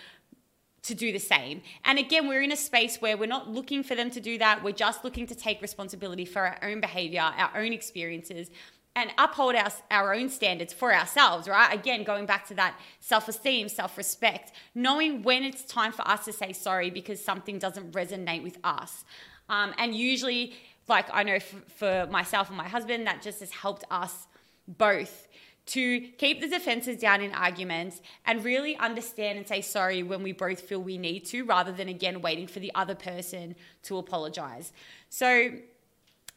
to 0.83 0.95
do 0.95 1.11
the 1.11 1.19
same. 1.19 1.63
And 1.85 1.99
again, 1.99 2.29
we're 2.29 2.43
in 2.43 2.53
a 2.53 2.57
space 2.57 3.03
where 3.03 3.17
we're 3.17 3.27
not 3.27 3.51
looking 3.51 3.83
for 3.83 3.97
them 3.97 4.13
to 4.13 4.21
do 4.21 4.39
that. 4.39 4.63
We're 4.63 4.71
just 4.71 5.03
looking 5.03 5.27
to 5.27 5.35
take 5.35 5.61
responsibility 5.61 6.25
for 6.25 6.47
our 6.47 6.59
own 6.63 6.81
behavior, 6.81 7.21
our 7.21 7.51
own 7.57 7.73
experiences, 7.73 8.49
and 8.95 9.11
uphold 9.17 9.55
our, 9.55 9.73
our 9.91 10.15
own 10.15 10.29
standards 10.29 10.73
for 10.73 10.95
ourselves, 10.95 11.49
right? 11.49 11.73
Again, 11.73 12.05
going 12.05 12.27
back 12.27 12.47
to 12.49 12.55
that 12.55 12.79
self 13.01 13.29
esteem, 13.29 13.69
self 13.69 13.97
respect, 13.97 14.53
knowing 14.75 15.23
when 15.23 15.43
it's 15.43 15.65
time 15.65 15.93
for 15.93 16.07
us 16.07 16.25
to 16.27 16.33
say 16.33 16.53
sorry 16.53 16.91
because 16.91 17.25
something 17.25 17.59
doesn't 17.59 17.93
resonate 17.93 18.43
with 18.43 18.59
us. 18.65 19.05
Um, 19.49 19.75
and 19.79 19.95
usually, 19.95 20.55
like 20.89 21.07
I 21.13 21.23
know 21.23 21.41
for, 21.41 21.57
for 21.77 22.07
myself 22.11 22.49
and 22.49 22.57
my 22.57 22.69
husband, 22.69 23.07
that 23.07 23.23
just 23.23 23.41
has 23.41 23.51
helped 23.51 23.85
us 23.91 24.27
both 24.69 25.29
to 25.65 26.01
keep 26.19 26.41
the 26.41 26.49
defenses 26.49 26.99
down 26.99 27.21
in 27.21 27.33
arguments 27.33 28.03
and 28.27 28.45
really 28.45 28.77
understand 28.77 29.39
and 29.39 29.47
say 29.47 29.61
sorry 29.61 30.03
when 30.03 30.23
we 30.23 30.33
both 30.33 30.61
feel 30.61 30.81
we 30.81 30.99
need 30.99 31.25
to, 31.27 31.45
rather 31.45 31.73
than 31.73 31.89
again 31.89 32.21
waiting 32.21 32.47
for 32.47 32.61
the 32.61 32.73
other 32.75 32.95
person 32.95 33.55
to 33.85 33.97
apologize. 33.97 34.73
So, 35.09 35.53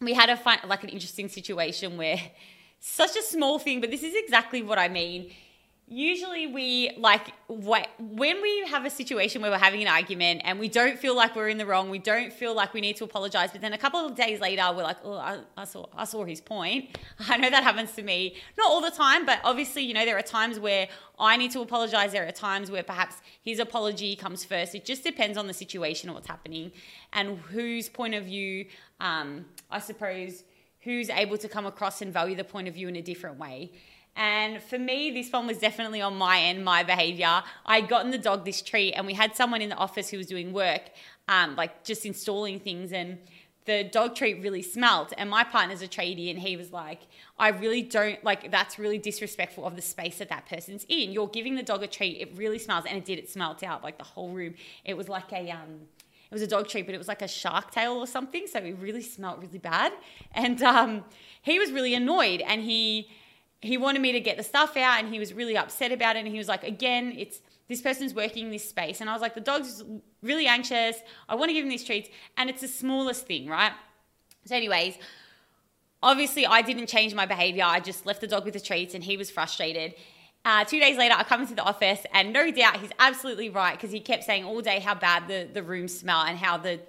we 0.02 0.14
had 0.14 0.30
a 0.30 0.40
like 0.68 0.84
an 0.84 0.90
interesting 0.90 1.30
situation 1.30 1.98
where 1.98 2.20
such 2.80 3.16
a 3.16 3.22
small 3.22 3.60
thing, 3.60 3.82
but 3.82 3.90
this 3.92 4.04
is 4.04 4.14
exactly 4.16 4.62
what 4.62 4.78
I 4.78 4.88
mean. 4.88 5.32
Usually, 5.88 6.48
we 6.48 6.92
like 6.98 7.32
when 7.48 8.42
we 8.42 8.66
have 8.68 8.86
a 8.86 8.90
situation 8.90 9.42
where 9.42 9.52
we're 9.52 9.58
having 9.60 9.84
an 9.84 9.88
argument 9.88 10.42
and 10.44 10.60
we 10.60 10.68
don't 10.68 10.98
feel 10.98 11.16
like 11.16 11.36
we're 11.36 11.48
in 11.48 11.60
the 11.60 11.66
wrong, 11.66 11.92
we 11.92 12.00
don't 12.00 12.34
feel 12.34 12.56
like 12.56 12.74
we 12.74 12.82
need 12.82 12.96
to 12.98 13.04
apologize, 13.04 13.52
but 13.52 13.62
then 13.62 13.72
a 13.74 13.78
couple 13.78 14.00
of 14.00 14.16
days 14.16 14.40
later, 14.40 14.64
we're 14.76 14.82
like, 14.82 14.98
oh, 15.04 15.14
I, 15.14 15.42
I 15.56 15.66
saw, 15.66 15.86
I 15.96 16.06
saw 16.06 16.26
his 16.26 16.42
point. 16.42 16.98
I 17.30 17.38
know 17.38 17.52
that 17.52 17.64
happens 17.64 17.92
to 17.94 18.02
me, 18.02 18.36
not 18.58 18.68
all 18.68 18.82
the 18.82 18.90
time, 18.90 19.28
but 19.28 19.40
obviously, 19.44 19.84
you 19.84 19.94
know, 19.94 20.06
there 20.06 20.18
are 20.18 20.24
times 20.24 20.60
where 20.60 20.88
I 21.20 21.38
need 21.38 21.52
to 21.52 21.62
apologize. 21.62 22.14
There 22.14 22.28
are 22.28 22.32
times 22.32 22.72
where 22.72 22.84
perhaps 22.84 23.18
his 23.44 23.60
apology 23.60 24.16
comes 24.16 24.44
first. 24.44 24.74
It 24.74 24.86
just 24.86 25.04
depends 25.04 25.38
on 25.38 25.46
the 25.46 25.54
situation 25.54 26.10
and 26.10 26.16
what's 26.16 26.28
happening 26.28 26.72
and 27.14 27.38
whose 27.38 27.90
point 27.90 28.16
of 28.16 28.26
view 28.26 28.66
um, 29.00 29.46
I 29.70 29.80
suppose, 29.80 30.44
who's 30.82 31.10
able 31.10 31.38
to 31.38 31.48
come 31.48 31.66
across 31.66 32.02
and 32.02 32.14
value 32.14 32.36
the 32.36 32.44
point 32.44 32.68
of 32.68 32.76
view 32.76 32.88
in 32.88 32.96
a 32.96 33.02
different 33.02 33.38
way. 33.38 33.72
And 34.16 34.64
for 34.64 34.80
me, 34.80 35.12
this 35.12 35.32
one 35.32 35.46
was 35.48 35.58
definitely 35.58 36.02
on 36.02 36.16
my 36.16 36.40
end, 36.40 36.64
my 36.64 36.84
behavior. 36.84 37.44
I 37.66 37.82
would 37.82 37.89
gotten 37.89 38.12
the 38.12 38.18
dog 38.18 38.46
this 38.46 38.62
treat, 38.62 38.94
and 38.94 39.06
we 39.06 39.13
had 39.13 39.36
someone 39.36 39.62
in 39.62 39.70
the 39.70 39.75
office 39.75 40.10
who 40.10 40.18
was 40.18 40.28
doing 40.28 40.54
work, 40.54 40.84
um, 41.28 41.56
like 41.56 41.84
just 41.84 42.06
installing 42.06 42.60
things, 42.60 42.94
and 42.94 43.18
the 43.66 43.84
dog 43.84 44.16
treat 44.16 44.42
really 44.42 44.62
smelt. 44.62 45.12
And 45.18 45.30
my 45.30 45.44
partner's 45.44 45.82
a 45.82 45.88
tradie, 45.88 46.30
and 46.30 46.39
he 46.39 46.56
was 46.56 46.72
like, 46.72 47.01
I 47.38 47.50
really 47.50 47.82
don't 47.82 48.24
like 48.24 48.51
that's 48.51 48.80
really 48.80 48.98
disrespectful 49.00 49.66
of 49.66 49.75
the 49.75 49.82
space 49.82 50.20
that 50.20 50.30
that 50.30 50.48
person's 50.48 50.86
in. 50.88 51.12
You're 51.12 51.28
giving 51.28 51.56
the 51.56 51.63
dog 51.63 51.84
a 51.84 51.88
treat, 51.88 52.22
it 52.22 52.32
really 52.38 52.60
smells, 52.60 52.86
and 52.88 52.98
it 52.98 53.04
did, 53.04 53.20
it 53.20 53.30
smelt 53.30 53.63
out 53.63 53.84
like 53.84 53.98
the 53.98 54.06
whole 54.06 54.30
room. 54.30 54.54
It 54.86 54.96
was 54.96 55.10
like 55.10 55.34
a, 55.34 55.50
um, 55.51 55.82
it 56.32 56.34
was 56.34 56.42
a 56.42 56.48
dog 56.48 56.70
treat, 56.70 56.86
but 56.86 56.96
it 56.96 56.98
was 56.98 57.10
like 57.10 57.22
a 57.22 57.28
shark 57.28 57.72
tail 57.72 57.94
or 57.94 58.08
something. 58.08 58.48
So 58.48 58.60
it 58.60 58.78
really 58.80 59.01
smelled 59.01 59.42
really 59.42 59.60
bad. 59.60 59.92
And 60.34 60.62
um, 60.63 61.04
he 61.42 61.60
was 61.60 61.72
really 61.72 61.94
annoyed 61.94 62.42
and 62.42 62.62
he 62.62 63.10
he 63.65 63.77
wanted 63.77 64.01
me 64.01 64.12
to 64.12 64.19
get 64.19 64.38
the 64.38 64.43
stuff 64.43 64.77
out 64.77 65.00
and 65.00 65.13
he 65.13 65.19
was 65.19 65.34
really 65.34 65.57
upset 65.57 65.91
about 65.91 66.15
it. 66.15 66.19
And 66.19 66.27
he 66.27 66.38
was 66.38 66.48
like, 66.48 66.63
again, 66.63 67.13
it's 67.17 67.39
this 67.67 67.81
person's 67.81 68.13
working 68.13 68.51
this 68.51 68.67
space. 68.67 69.01
And 69.01 69.10
I 69.10 69.13
was 69.13 69.22
like, 69.22 69.34
the 69.34 69.41
dog's 69.41 69.84
really 70.22 70.48
anxious. 70.48 70.98
I 71.27 71.36
want 71.36 71.50
to 71.50 71.53
give 71.53 71.63
him 71.63 71.69
these 71.69 71.84
treats. 71.84 72.10
And 72.38 72.50
it's 72.50 72.62
the 72.62 72.67
smallest 72.67 73.25
thing, 73.25 73.48
right? 73.48 73.74
So, 74.45 74.55
anyways, 74.55 74.98
obviously 76.03 76.45
I 76.45 76.62
didn't 76.62 76.88
change 76.88 77.15
my 77.15 77.25
behavior. 77.25 77.63
I 77.65 77.79
just 77.79 78.05
left 78.05 78.22
the 78.22 78.27
dog 78.27 78.45
with 78.45 78.53
the 78.53 78.60
treats 78.60 78.93
and 78.93 79.03
he 79.03 79.17
was 79.17 79.31
frustrated. 79.31 79.95
Uh, 80.45 80.63
two 80.63 80.79
days 80.79 80.95
later, 80.95 81.15
I 81.17 81.24
come 81.24 81.41
into 81.41 81.55
the 81.55 81.63
office, 81.63 82.05
and 82.13 82.31
no 82.31 82.51
doubt 82.51 82.79
he's 82.79 82.91
absolutely 83.00 83.50
right 83.50 83.72
because 83.72 83.91
he 83.91 84.00
kept 84.00 84.24
saying 84.24 84.43
all 84.43 84.62
day 84.62 84.79
how 84.79 84.93
bad 84.93 85.27
the, 85.27 85.50
the 85.51 85.63
room 85.63 85.88
smelled 85.88 86.27
and 86.29 86.38
how 86.38 86.55
the 86.57 86.79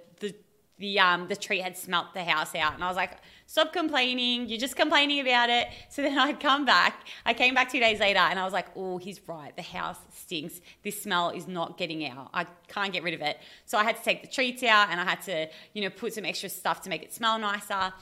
the 0.79 0.99
um 0.99 1.27
the 1.27 1.35
tree 1.35 1.59
had 1.59 1.77
smelt 1.77 2.13
the 2.13 2.23
house 2.23 2.53
out. 2.55 2.73
And 2.75 2.83
I 2.83 2.87
was 2.87 2.95
like, 2.95 3.17
stop 3.47 3.73
complaining. 3.73 4.47
You're 4.47 4.59
just 4.59 4.75
complaining 4.75 5.19
about 5.19 5.49
it. 5.49 5.67
So 5.89 6.03
then 6.03 6.17
I'd 6.17 6.39
come 6.39 6.63
back. 6.63 7.07
I 7.25 7.33
came 7.33 7.55
back 7.55 7.71
two 7.71 7.79
days 7.79 7.99
later, 7.99 8.19
and 8.19 8.37
I 8.37 8.43
was 8.43 8.53
like, 8.53 8.67
oh, 8.75 8.99
he's 8.99 9.19
right. 9.27 9.55
The 9.55 9.63
house 9.63 9.97
stinks. 10.13 10.61
This 10.83 11.01
smell 11.01 11.31
is 11.31 11.47
not 11.47 11.77
getting 11.77 12.05
out. 12.05 12.29
I 12.33 12.45
can't 12.67 12.93
get 12.93 13.01
rid 13.01 13.15
of 13.15 13.21
it. 13.21 13.39
So 13.65 13.79
I 13.79 13.83
had 13.83 13.97
to 13.97 14.03
take 14.03 14.21
the 14.21 14.27
treats 14.27 14.61
out, 14.61 14.89
and 14.91 15.01
I 15.01 15.05
had 15.05 15.21
to 15.23 15.47
you 15.73 15.81
know 15.81 15.89
put 15.89 16.13
some 16.13 16.25
extra 16.25 16.49
stuff 16.49 16.81
to 16.81 16.89
make 16.89 17.01
it 17.03 17.13
smell 17.13 17.39
nicer. 17.39 17.93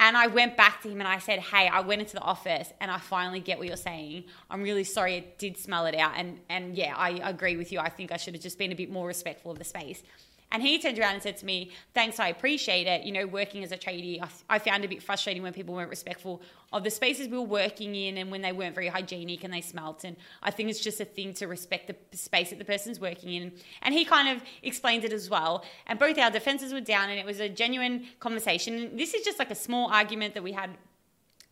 And 0.00 0.16
I 0.16 0.26
went 0.26 0.56
back 0.56 0.82
to 0.82 0.88
him 0.88 1.00
and 1.00 1.06
I 1.06 1.18
said, 1.18 1.38
Hey, 1.38 1.68
I 1.68 1.80
went 1.80 2.00
into 2.00 2.14
the 2.14 2.22
office 2.22 2.72
and 2.80 2.90
I 2.90 2.98
finally 2.98 3.40
get 3.40 3.58
what 3.58 3.68
you're 3.68 3.76
saying. 3.76 4.24
I'm 4.50 4.62
really 4.62 4.84
sorry 4.84 5.14
it 5.16 5.38
did 5.38 5.56
smell 5.56 5.86
it 5.86 5.94
out. 5.94 6.12
And 6.16 6.40
and 6.48 6.76
yeah, 6.76 6.94
I 6.96 7.10
agree 7.22 7.56
with 7.56 7.70
you. 7.70 7.78
I 7.78 7.88
think 7.88 8.10
I 8.10 8.16
should 8.16 8.34
have 8.34 8.42
just 8.42 8.58
been 8.58 8.72
a 8.72 8.74
bit 8.74 8.90
more 8.90 9.06
respectful 9.06 9.52
of 9.52 9.58
the 9.58 9.64
space. 9.64 10.02
And 10.52 10.62
he 10.62 10.78
turned 10.78 10.98
around 10.98 11.14
and 11.14 11.22
said 11.22 11.38
to 11.38 11.46
me, 11.46 11.72
Thanks, 11.94 12.20
I 12.20 12.28
appreciate 12.28 12.86
it. 12.86 13.04
You 13.04 13.12
know, 13.12 13.26
working 13.26 13.64
as 13.64 13.72
a 13.72 13.76
tradie, 13.76 14.22
I, 14.22 14.28
I 14.48 14.58
found 14.58 14.84
it 14.84 14.86
a 14.86 14.88
bit 14.88 15.02
frustrating 15.02 15.42
when 15.42 15.52
people 15.52 15.74
weren't 15.74 15.90
respectful 15.90 16.42
of 16.72 16.84
the 16.84 16.90
spaces 16.90 17.26
we 17.28 17.38
were 17.38 17.44
working 17.44 17.94
in 17.94 18.18
and 18.18 18.30
when 18.30 18.42
they 18.42 18.52
weren't 18.52 18.74
very 18.74 18.88
hygienic 18.88 19.44
and 19.44 19.52
they 19.52 19.62
smelt. 19.62 20.04
And 20.04 20.16
I 20.42 20.50
think 20.50 20.70
it's 20.70 20.80
just 20.80 21.00
a 21.00 21.04
thing 21.04 21.34
to 21.34 21.46
respect 21.46 21.88
the 21.88 22.16
space 22.16 22.50
that 22.50 22.58
the 22.58 22.64
person's 22.64 23.00
working 23.00 23.32
in. 23.32 23.52
And 23.80 23.94
he 23.94 24.04
kind 24.04 24.28
of 24.28 24.42
explained 24.62 25.04
it 25.04 25.12
as 25.12 25.28
well. 25.28 25.64
And 25.86 25.98
both 25.98 26.18
our 26.18 26.30
defenses 26.30 26.72
were 26.72 26.80
down 26.80 27.10
and 27.10 27.18
it 27.18 27.26
was 27.26 27.40
a 27.40 27.48
genuine 27.48 28.06
conversation. 28.20 28.96
This 28.96 29.14
is 29.14 29.24
just 29.24 29.38
like 29.38 29.50
a 29.50 29.56
small 29.56 29.90
argument 29.90 30.34
that 30.34 30.42
we 30.42 30.52
had 30.52 30.70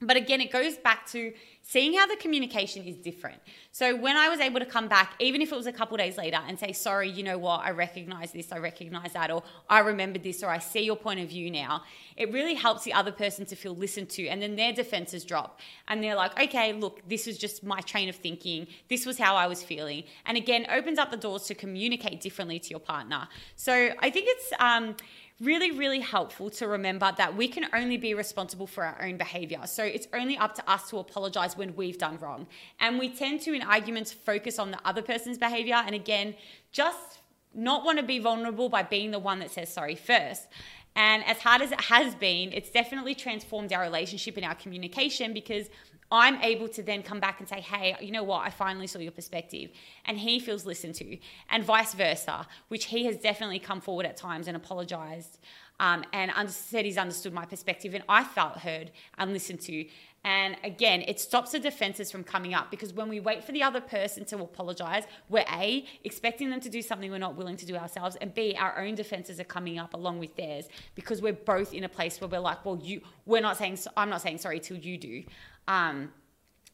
but 0.02 0.16
again, 0.16 0.40
it 0.40 0.50
goes 0.50 0.76
back 0.78 1.06
to 1.08 1.32
seeing 1.62 1.92
how 1.92 2.06
the 2.06 2.16
communication 2.16 2.84
is 2.84 2.96
different. 2.96 3.38
So 3.70 3.94
when 3.94 4.16
I 4.16 4.28
was 4.30 4.40
able 4.40 4.58
to 4.58 4.66
come 4.66 4.88
back, 4.88 5.14
even 5.20 5.42
if 5.42 5.52
it 5.52 5.54
was 5.54 5.66
a 5.66 5.72
couple 5.72 5.96
days 5.98 6.16
later, 6.16 6.38
and 6.48 6.58
say, 6.58 6.72
sorry, 6.72 7.10
you 7.10 7.22
know 7.22 7.36
what, 7.36 7.60
I 7.60 7.70
recognize 7.70 8.32
this, 8.32 8.50
I 8.50 8.58
recognize 8.58 9.12
that, 9.12 9.30
or 9.30 9.42
I 9.68 9.80
remembered 9.80 10.22
this, 10.22 10.42
or 10.42 10.48
I 10.48 10.58
see 10.58 10.80
your 10.80 10.96
point 10.96 11.20
of 11.20 11.28
view 11.28 11.50
now, 11.50 11.82
it 12.16 12.32
really 12.32 12.54
helps 12.54 12.82
the 12.82 12.94
other 12.94 13.12
person 13.12 13.44
to 13.46 13.56
feel 13.56 13.76
listened 13.76 14.08
to. 14.10 14.26
And 14.26 14.40
then 14.40 14.56
their 14.56 14.72
defenses 14.72 15.22
drop. 15.22 15.60
And 15.86 16.02
they're 16.02 16.16
like, 16.16 16.32
okay, 16.44 16.72
look, 16.72 17.06
this 17.06 17.26
was 17.26 17.36
just 17.36 17.62
my 17.62 17.80
train 17.80 18.08
of 18.08 18.16
thinking. 18.16 18.66
This 18.88 19.04
was 19.04 19.18
how 19.18 19.36
I 19.36 19.46
was 19.46 19.62
feeling. 19.62 20.04
And 20.24 20.36
again, 20.38 20.66
opens 20.70 20.98
up 20.98 21.10
the 21.10 21.18
doors 21.18 21.44
to 21.44 21.54
communicate 21.54 22.22
differently 22.22 22.58
to 22.58 22.70
your 22.70 22.80
partner. 22.80 23.28
So 23.56 23.90
I 23.98 24.10
think 24.10 24.26
it's, 24.28 24.52
um, 24.58 24.96
really, 25.40 25.70
really 25.70 26.00
helpful 26.00 26.50
to 26.50 26.68
remember 26.68 27.12
that 27.16 27.34
we 27.34 27.48
can 27.48 27.66
only 27.72 27.96
be 27.96 28.12
responsible 28.14 28.66
for 28.66 28.84
our 28.84 29.02
own 29.02 29.16
behavior. 29.16 29.60
So 29.64 29.82
it's 29.82 30.06
only 30.12 30.36
up 30.36 30.54
to 30.56 30.70
us 30.70 30.90
to 30.90 30.98
apologize 30.98 31.56
when 31.56 31.74
we've 31.74 31.98
done 31.98 32.18
wrong. 32.18 32.46
And 32.78 32.98
we 32.98 33.08
tend 33.08 33.40
to, 33.42 33.52
in 33.52 33.62
arguments, 33.62 34.12
focus 34.12 34.58
on 34.58 34.70
the 34.70 34.78
other 34.84 35.02
person's 35.02 35.38
behavior. 35.38 35.76
And 35.76 35.94
again, 35.94 36.34
just 36.72 37.20
not 37.54 37.84
want 37.84 37.98
to 37.98 38.04
be 38.04 38.18
vulnerable 38.18 38.68
by 38.68 38.82
being 38.82 39.10
the 39.10 39.18
one 39.18 39.38
that 39.40 39.50
says 39.50 39.72
sorry 39.72 39.96
first. 39.96 40.46
And 40.94 41.24
as 41.24 41.38
hard 41.38 41.62
as 41.62 41.72
it 41.72 41.80
has 41.80 42.14
been, 42.14 42.52
it's 42.52 42.70
definitely 42.70 43.14
transformed 43.14 43.72
our 43.72 43.82
relationship 43.82 44.36
and 44.36 44.44
our 44.44 44.54
communication 44.54 45.32
because 45.32 45.68
I'm 46.12 46.36
able 46.42 46.68
to 46.68 46.82
then 46.82 47.02
come 47.02 47.20
back 47.20 47.38
and 47.40 47.48
say, 47.48 47.60
hey, 47.60 47.96
you 48.00 48.10
know 48.10 48.24
what? 48.24 48.44
I 48.44 48.50
finally 48.50 48.86
saw 48.86 48.98
your 48.98 49.12
perspective. 49.12 49.70
And 50.04 50.18
he 50.18 50.40
feels 50.40 50.66
listened 50.66 50.96
to, 50.96 51.18
and 51.50 51.64
vice 51.64 51.94
versa, 51.94 52.46
which 52.68 52.86
he 52.86 53.04
has 53.06 53.16
definitely 53.16 53.60
come 53.60 53.80
forward 53.80 54.06
at 54.06 54.16
times 54.16 54.48
and 54.48 54.56
apologized 54.56 55.38
um, 55.78 56.04
and 56.12 56.32
said 56.50 56.84
he's 56.84 56.98
understood 56.98 57.32
my 57.32 57.46
perspective. 57.46 57.94
And 57.94 58.04
I 58.08 58.24
felt 58.24 58.58
heard 58.58 58.90
and 59.18 59.32
listened 59.32 59.60
to. 59.62 59.86
And 60.22 60.56
again, 60.62 61.02
it 61.08 61.18
stops 61.18 61.52
the 61.52 61.58
defenses 61.58 62.10
from 62.10 62.24
coming 62.24 62.52
up 62.52 62.70
because 62.70 62.92
when 62.92 63.08
we 63.08 63.20
wait 63.20 63.42
for 63.42 63.52
the 63.52 63.62
other 63.62 63.80
person 63.80 64.26
to 64.26 64.36
apologize, 64.42 65.04
we're 65.30 65.46
A, 65.50 65.86
expecting 66.04 66.50
them 66.50 66.60
to 66.60 66.68
do 66.68 66.82
something 66.82 67.10
we're 67.10 67.16
not 67.16 67.36
willing 67.36 67.56
to 67.56 67.64
do 67.64 67.74
ourselves, 67.74 68.16
and 68.20 68.34
B, 68.34 68.54
our 68.58 68.78
own 68.78 68.94
defenses 68.94 69.40
are 69.40 69.44
coming 69.44 69.78
up 69.78 69.94
along 69.94 70.18
with 70.18 70.36
theirs 70.36 70.68
because 70.94 71.22
we're 71.22 71.32
both 71.32 71.72
in 71.72 71.84
a 71.84 71.88
place 71.88 72.20
where 72.20 72.28
we're 72.28 72.40
like, 72.40 72.66
well, 72.66 72.78
you, 72.82 73.00
we're 73.24 73.40
not 73.40 73.56
saying, 73.56 73.78
I'm 73.96 74.10
not 74.10 74.20
saying 74.20 74.38
sorry 74.38 74.60
till 74.60 74.76
you 74.76 74.98
do. 74.98 75.22
Um, 75.68 76.12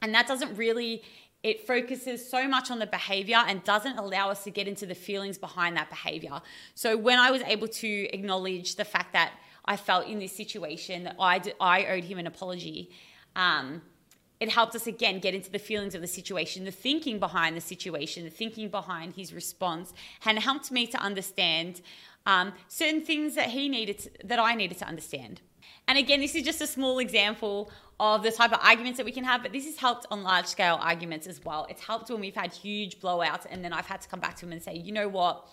and 0.03 0.15
that 0.15 0.27
doesn't 0.27 0.57
really, 0.57 1.03
it 1.43 1.67
focuses 1.67 2.29
so 2.29 2.47
much 2.49 2.71
on 2.71 2.79
the 2.79 2.87
behavior 2.87 3.43
and 3.47 3.63
doesn't 3.65 3.99
allow 3.99 4.31
us 4.31 4.45
to 4.45 4.51
get 4.51 4.69
into 4.69 4.87
the 4.87 4.95
feelings 4.95 5.39
behind 5.39 5.77
that 5.77 5.91
behavior. 5.91 6.41
So 6.75 6.97
when 6.97 7.19
I 7.19 7.31
was 7.31 7.43
able 7.43 7.69
to 7.69 8.09
acknowledge 8.13 8.77
the 8.77 8.85
fact 8.85 9.13
that 9.13 9.33
I 9.65 9.77
felt 9.77 10.07
in 10.07 10.19
this 10.19 10.33
situation 10.33 11.05
that 11.05 11.17
I, 11.19 11.39
did, 11.39 11.55
I 11.61 11.87
owed 11.87 12.05
him 12.05 12.19
an 12.19 12.27
apology, 12.27 12.91
um, 13.35 13.83
it 14.39 14.51
helped 14.51 14.75
us 14.75 14.87
again 14.87 15.19
get 15.19 15.35
into 15.35 15.51
the 15.51 15.59
feelings 15.59 15.95
of 15.95 16.03
the 16.03 16.07
situation, 16.07 16.65
the 16.65 16.71
thinking 16.71 17.19
behind 17.19 17.57
the 17.57 17.61
situation, 17.61 18.25
the 18.25 18.31
thinking 18.31 18.69
behind 18.69 19.15
his 19.15 19.33
response, 19.33 19.95
and 20.25 20.39
helped 20.39 20.71
me 20.71 20.87
to 20.89 20.99
understand 20.99 21.81
um, 22.27 22.53
certain 22.69 23.01
things 23.01 23.35
that 23.35 23.49
he 23.51 23.69
needed, 23.69 23.99
to, 24.01 24.11
that 24.25 24.39
I 24.39 24.55
needed 24.55 24.79
to 24.79 24.85
understand. 24.87 25.41
And 25.89 25.99
again, 25.99 26.21
this 26.21 26.35
is 26.35 26.43
just 26.43 26.61
a 26.61 26.67
small 26.67 26.99
example 26.99 27.71
of 27.99 28.23
the 28.23 28.31
type 28.31 28.53
of 28.53 28.59
arguments 28.63 28.99
that 28.99 29.07
we 29.07 29.13
can 29.13 29.25
have, 29.25 29.43
but 29.43 29.53
this 29.53 29.65
has 29.65 29.77
helped 29.77 30.07
on 30.11 30.23
large 30.23 30.47
scale 30.47 30.79
arguments 30.81 31.27
as 31.27 31.43
well. 31.45 31.67
It's 31.71 31.83
helped 31.83 32.11
when 32.11 32.21
we've 32.21 32.35
had 32.35 32.53
huge 32.53 33.01
blowouts 33.01 33.47
and 33.49 33.65
then 33.65 33.73
I've 33.73 33.87
had 33.87 34.01
to 34.03 34.09
come 34.09 34.21
back 34.21 34.37
to 34.37 34.47
him 34.47 34.53
and 34.53 34.63
say, 34.63 34.77
you 34.77 34.93
know 34.93 35.09
what? 35.09 35.49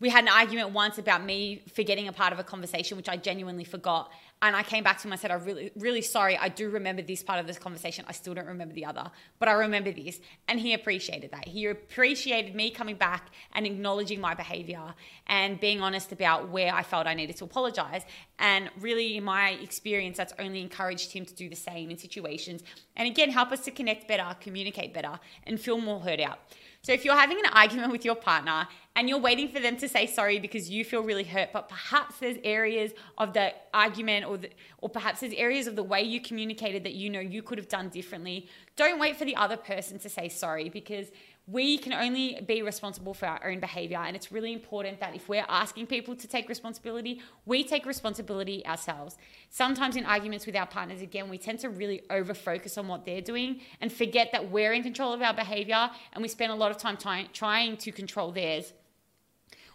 We 0.00 0.10
had 0.10 0.24
an 0.24 0.30
argument 0.30 0.70
once 0.70 0.98
about 0.98 1.24
me 1.24 1.62
forgetting 1.72 2.06
a 2.06 2.12
part 2.12 2.32
of 2.32 2.38
a 2.38 2.44
conversation, 2.44 2.96
which 2.96 3.08
I 3.08 3.16
genuinely 3.16 3.64
forgot. 3.64 4.10
And 4.40 4.54
I 4.54 4.62
came 4.62 4.84
back 4.84 4.98
to 4.98 5.08
him 5.08 5.12
and 5.12 5.20
said, 5.20 5.32
I'm 5.32 5.42
really, 5.42 5.72
really 5.76 6.00
sorry. 6.00 6.36
I 6.36 6.48
do 6.48 6.70
remember 6.70 7.02
this 7.02 7.24
part 7.24 7.40
of 7.40 7.46
this 7.48 7.58
conversation. 7.58 8.04
I 8.06 8.12
still 8.12 8.34
don't 8.34 8.46
remember 8.46 8.72
the 8.72 8.84
other, 8.84 9.10
but 9.40 9.48
I 9.48 9.52
remember 9.52 9.90
this. 9.90 10.20
And 10.46 10.60
he 10.60 10.74
appreciated 10.74 11.32
that. 11.32 11.48
He 11.48 11.66
appreciated 11.66 12.54
me 12.54 12.70
coming 12.70 12.94
back 12.94 13.30
and 13.52 13.66
acknowledging 13.66 14.20
my 14.20 14.34
behavior 14.34 14.94
and 15.26 15.58
being 15.58 15.80
honest 15.80 16.12
about 16.12 16.50
where 16.50 16.72
I 16.72 16.84
felt 16.84 17.08
I 17.08 17.14
needed 17.14 17.36
to 17.38 17.44
apologize. 17.44 18.02
And 18.38 18.70
really, 18.80 19.16
in 19.16 19.24
my 19.24 19.50
experience, 19.50 20.16
that's 20.18 20.34
only 20.38 20.60
encouraged 20.60 21.10
him 21.10 21.24
to 21.24 21.34
do 21.34 21.48
the 21.48 21.56
same 21.56 21.90
in 21.90 21.98
situations. 21.98 22.62
And 22.94 23.08
again, 23.08 23.30
help 23.30 23.50
us 23.50 23.64
to 23.64 23.72
connect 23.72 24.06
better, 24.06 24.36
communicate 24.40 24.94
better, 24.94 25.18
and 25.44 25.60
feel 25.60 25.80
more 25.80 25.98
heard 25.98 26.20
out. 26.20 26.38
So 26.82 26.92
if 26.92 27.04
you're 27.04 27.16
having 27.16 27.38
an 27.38 27.50
argument 27.52 27.92
with 27.92 28.04
your 28.04 28.14
partner 28.14 28.68
and 28.94 29.08
you're 29.08 29.18
waiting 29.18 29.48
for 29.48 29.60
them 29.60 29.76
to 29.78 29.88
say 29.88 30.06
sorry 30.06 30.38
because 30.38 30.70
you 30.70 30.84
feel 30.84 31.02
really 31.02 31.24
hurt, 31.24 31.50
but 31.52 31.68
perhaps 31.68 32.18
there's 32.18 32.38
areas 32.44 32.92
of 33.18 33.32
the 33.32 33.52
argument 33.74 34.26
or 34.26 34.38
the, 34.38 34.50
or 34.78 34.88
perhaps 34.88 35.20
there's 35.20 35.34
areas 35.34 35.66
of 35.66 35.76
the 35.76 35.82
way 35.82 36.02
you 36.02 36.20
communicated 36.20 36.84
that 36.84 36.94
you 36.94 37.10
know 37.10 37.20
you 37.20 37.42
could 37.42 37.58
have 37.58 37.68
done 37.68 37.88
differently, 37.88 38.48
don't 38.78 38.98
wait 38.98 39.16
for 39.16 39.24
the 39.26 39.36
other 39.36 39.56
person 39.56 39.98
to 39.98 40.08
say 40.08 40.28
sorry 40.28 40.68
because 40.68 41.10
we 41.48 41.78
can 41.78 41.92
only 41.94 42.40
be 42.46 42.62
responsible 42.62 43.12
for 43.12 43.26
our 43.26 43.40
own 43.44 43.58
behavior. 43.58 43.98
And 43.98 44.14
it's 44.14 44.30
really 44.30 44.52
important 44.52 45.00
that 45.00 45.16
if 45.16 45.28
we're 45.28 45.46
asking 45.48 45.86
people 45.86 46.14
to 46.14 46.28
take 46.28 46.48
responsibility, 46.48 47.20
we 47.44 47.64
take 47.64 47.86
responsibility 47.86 48.64
ourselves. 48.66 49.16
Sometimes 49.50 49.96
in 49.96 50.04
arguments 50.04 50.46
with 50.46 50.54
our 50.54 50.66
partners, 50.66 51.00
again, 51.00 51.28
we 51.28 51.38
tend 51.38 51.58
to 51.60 51.70
really 51.70 52.02
over 52.10 52.34
focus 52.34 52.78
on 52.78 52.86
what 52.86 53.04
they're 53.04 53.22
doing 53.22 53.60
and 53.80 53.92
forget 53.92 54.30
that 54.32 54.50
we're 54.50 54.74
in 54.74 54.82
control 54.82 55.12
of 55.12 55.22
our 55.22 55.34
behavior 55.34 55.90
and 56.12 56.22
we 56.22 56.28
spend 56.28 56.52
a 56.52 56.54
lot 56.54 56.70
of 56.70 56.76
time 56.76 56.98
trying 57.32 57.76
to 57.78 57.90
control 57.90 58.30
theirs 58.30 58.74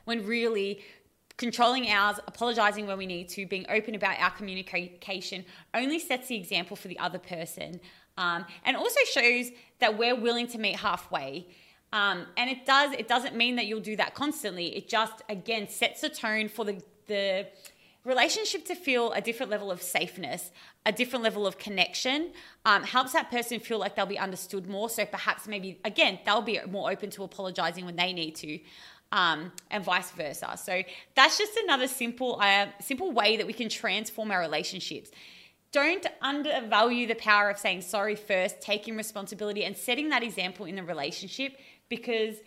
when 0.05 0.25
really 0.25 0.81
controlling 1.37 1.89
ours, 1.89 2.19
apologizing 2.27 2.87
when 2.87 2.97
we 2.97 3.05
need 3.05 3.29
to, 3.29 3.45
being 3.45 3.65
open 3.69 3.95
about 3.95 4.19
our 4.19 4.31
communication 4.31 5.45
only 5.73 5.99
sets 5.99 6.27
the 6.27 6.35
example 6.35 6.75
for 6.75 6.87
the 6.87 6.99
other 6.99 7.19
person. 7.19 7.79
Um, 8.17 8.45
and 8.63 8.77
also 8.77 8.99
shows 9.11 9.49
that 9.79 9.97
we're 9.97 10.15
willing 10.15 10.47
to 10.47 10.59
meet 10.59 10.75
halfway 10.75 11.47
um, 11.93 12.25
and 12.37 12.49
it 12.49 12.65
does, 12.65 12.91
it 12.93 13.07
doesn't 13.07 13.35
mean 13.35 13.55
that 13.57 13.67
you'll 13.67 13.79
do 13.79 13.95
that 13.97 14.15
constantly. 14.15 14.75
It 14.75 14.89
just, 14.89 15.21
again, 15.29 15.69
sets 15.69 16.01
the 16.01 16.09
tone 16.09 16.49
for 16.49 16.65
the, 16.65 16.81
the 17.05 17.45
relationship 18.03 18.65
to 18.65 18.75
feel 18.75 19.11
a 19.11 19.21
different 19.21 19.51
level 19.51 19.69
of 19.69 19.79
safeness, 19.79 20.49
a 20.87 20.91
different 20.91 21.23
level 21.23 21.45
of 21.45 21.59
connection, 21.59 22.31
um, 22.65 22.81
helps 22.81 23.13
that 23.13 23.29
person 23.29 23.59
feel 23.59 23.77
like 23.77 23.95
they'll 23.95 24.07
be 24.07 24.17
understood 24.17 24.67
more. 24.67 24.89
So 24.89 25.05
perhaps 25.05 25.47
maybe, 25.47 25.79
again, 25.85 26.17
they'll 26.25 26.41
be 26.41 26.59
more 26.67 26.89
open 26.89 27.11
to 27.11 27.23
apologizing 27.23 27.85
when 27.85 27.95
they 27.95 28.11
need 28.11 28.35
to. 28.37 28.59
Um, 29.13 29.51
and 29.69 29.83
vice 29.83 30.09
versa. 30.09 30.57
So 30.57 30.81
that's 31.13 31.37
just 31.37 31.55
another 31.63 31.87
simple, 31.87 32.39
uh, 32.41 32.65
simple 32.81 33.11
way 33.11 33.37
that 33.37 33.45
we 33.45 33.53
can 33.53 33.69
transform 33.69 34.31
our 34.31 34.39
relationships. 34.39 35.11
Don't 35.71 36.05
undervalue 36.19 37.05
the 37.05 37.13
power 37.13 37.51
of 37.51 37.59
saying 37.59 37.81
sorry 37.81 38.15
first, 38.15 38.59
taking 38.59 38.97
responsibility, 38.97 39.65
and 39.65 39.77
setting 39.77 40.09
that 40.09 40.23
example 40.23 40.65
in 40.65 40.75
the 40.75 40.83
relationship 40.83 41.57
because 41.89 42.37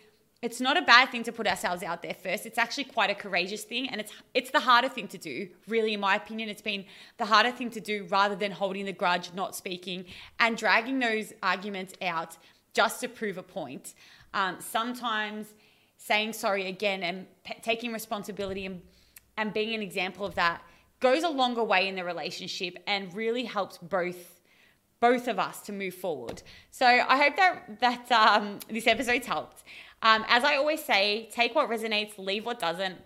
it's 0.41 0.61
not 0.61 0.77
a 0.77 0.81
bad 0.81 1.09
thing 1.09 1.23
to 1.23 1.31
put 1.31 1.47
ourselves 1.47 1.81
out 1.83 2.03
there 2.03 2.13
first. 2.13 2.45
It's 2.45 2.57
actually 2.57 2.83
quite 2.85 3.09
a 3.09 3.15
courageous 3.15 3.63
thing 3.63 3.89
and 3.89 3.99
it's 3.99 4.13
it's 4.33 4.51
the 4.51 4.59
harder 4.59 4.87
thing 4.87 5.07
to 5.09 5.17
do. 5.17 5.49
Really 5.67 5.93
in 5.93 5.99
my 5.99 6.15
opinion, 6.15 6.47
it's 6.49 6.61
been 6.61 6.85
the 7.17 7.25
harder 7.25 7.51
thing 7.51 7.71
to 7.71 7.79
do 7.79 8.05
rather 8.09 8.35
than 8.35 8.51
holding 8.51 8.85
the 8.85 8.93
grudge, 8.93 9.31
not 9.33 9.55
speaking 9.55 10.05
and 10.39 10.55
dragging 10.55 10.99
those 10.99 11.33
arguments 11.41 11.93
out 12.01 12.37
just 12.73 13.01
to 13.01 13.07
prove 13.07 13.37
a 13.37 13.43
point. 13.43 13.95
Um, 14.33 14.57
sometimes 14.59 15.47
saying 15.97 16.33
sorry 16.33 16.67
again 16.67 17.03
and 17.03 17.27
p- 17.43 17.55
taking 17.61 17.91
responsibility 17.91 18.65
and, 18.65 18.81
and 19.35 19.53
being 19.53 19.73
an 19.73 19.81
example 19.81 20.25
of 20.25 20.35
that 20.35 20.61
goes 20.99 21.23
a 21.23 21.29
longer 21.29 21.63
way 21.63 21.87
in 21.87 21.95
the 21.95 22.03
relationship 22.03 22.75
and 22.87 23.13
really 23.13 23.43
helps 23.43 23.77
both 23.77 24.33
both 24.99 25.27
of 25.27 25.37
us 25.37 25.61
to 25.61 25.71
move 25.71 25.93
forward. 25.93 26.41
So 26.71 26.85
I 26.85 27.17
hope 27.17 27.35
that 27.35 27.79
that 27.81 28.11
um, 28.11 28.59
this 28.69 28.87
episode's 28.87 29.27
helped. 29.27 29.63
Um, 30.01 30.25
as 30.27 30.43
I 30.43 30.55
always 30.55 30.83
say, 30.83 31.29
take 31.31 31.55
what 31.55 31.69
resonates, 31.69 32.17
leave 32.17 32.45
what 32.45 32.59
doesn't. 32.59 32.97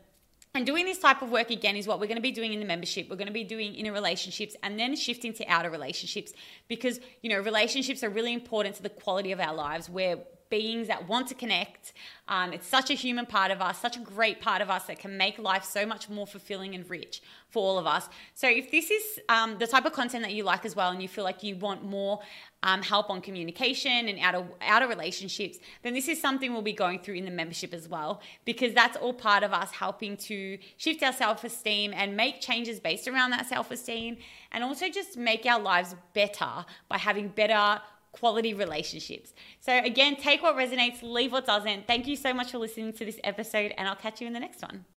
And 0.53 0.65
doing 0.65 0.83
this 0.83 0.99
type 0.99 1.21
of 1.21 1.31
work 1.31 1.49
again 1.49 1.77
is 1.77 1.87
what 1.87 2.01
we're 2.01 2.07
going 2.07 2.17
to 2.17 2.21
be 2.21 2.33
doing 2.33 2.51
in 2.51 2.59
the 2.59 2.65
membership. 2.65 3.09
We're 3.09 3.15
going 3.15 3.27
to 3.27 3.33
be 3.33 3.45
doing 3.45 3.73
inner 3.73 3.93
relationships 3.93 4.53
and 4.63 4.77
then 4.77 4.97
shifting 4.97 5.31
to 5.35 5.45
outer 5.45 5.69
relationships 5.69 6.33
because, 6.67 6.99
you 7.21 7.29
know, 7.29 7.39
relationships 7.39 8.03
are 8.03 8.09
really 8.09 8.33
important 8.33 8.75
to 8.75 8.83
the 8.83 8.89
quality 8.89 9.31
of 9.31 9.39
our 9.39 9.55
lives. 9.55 9.89
We're 9.89 10.17
beings 10.51 10.87
that 10.87 11.07
want 11.09 11.27
to 11.29 11.33
connect. 11.33 11.93
Um, 12.27 12.53
it's 12.53 12.67
such 12.67 12.91
a 12.91 12.93
human 12.93 13.25
part 13.25 13.49
of 13.49 13.59
us, 13.61 13.79
such 13.79 13.97
a 13.97 13.99
great 13.99 14.39
part 14.39 14.61
of 14.61 14.69
us 14.69 14.83
that 14.83 14.99
can 14.99 15.17
make 15.17 15.39
life 15.39 15.63
so 15.63 15.85
much 15.85 16.07
more 16.09 16.27
fulfilling 16.27 16.75
and 16.75 16.87
rich 16.87 17.23
for 17.49 17.63
all 17.63 17.79
of 17.79 17.87
us. 17.87 18.07
So, 18.35 18.47
if 18.47 18.69
this 18.69 18.91
is 18.91 19.19
um, 19.27 19.57
the 19.57 19.65
type 19.65 19.85
of 19.85 19.93
content 19.93 20.23
that 20.23 20.33
you 20.33 20.43
like 20.43 20.63
as 20.63 20.75
well, 20.75 20.91
and 20.91 21.01
you 21.01 21.07
feel 21.07 21.23
like 21.23 21.41
you 21.41 21.55
want 21.55 21.83
more 21.83 22.19
um, 22.63 22.83
help 22.83 23.09
on 23.09 23.21
communication 23.21 24.07
and 24.07 24.19
outer 24.19 24.45
outer 24.61 24.87
relationships, 24.87 25.57
then 25.81 25.93
this 25.93 26.07
is 26.07 26.21
something 26.21 26.53
we'll 26.53 26.61
be 26.61 26.73
going 26.73 26.99
through 26.99 27.15
in 27.15 27.25
the 27.25 27.31
membership 27.31 27.73
as 27.73 27.89
well, 27.89 28.21
because 28.45 28.73
that's 28.73 28.97
all 28.97 29.13
part 29.13 29.43
of 29.43 29.53
us 29.53 29.71
helping 29.71 30.15
to 30.17 30.59
shift 30.77 31.01
our 31.01 31.13
self 31.13 31.43
esteem 31.43 31.93
and 31.95 32.15
make 32.15 32.39
changes 32.39 32.79
based 32.79 33.07
around 33.07 33.31
that 33.31 33.47
self 33.47 33.71
esteem, 33.71 34.17
and 34.51 34.63
also 34.63 34.89
just 34.89 35.17
make 35.17 35.45
our 35.45 35.59
lives 35.59 35.95
better 36.13 36.65
by 36.89 36.97
having 36.97 37.29
better 37.29 37.81
quality 38.11 38.53
relationships. 38.53 39.33
So, 39.59 39.77
again, 39.77 40.15
take 40.15 40.43
what 40.43 40.55
resonates, 40.55 41.01
leave 41.01 41.31
what 41.31 41.45
doesn't. 41.45 41.87
Thank 41.87 42.07
you 42.07 42.15
so 42.15 42.33
much 42.33 42.51
for 42.51 42.57
listening 42.57 42.93
to 42.93 43.05
this 43.05 43.19
episode, 43.23 43.73
and 43.77 43.87
I'll 43.87 43.95
catch 43.95 44.21
you 44.21 44.27
in 44.27 44.33
the 44.33 44.39
next 44.39 44.61
one. 44.61 44.85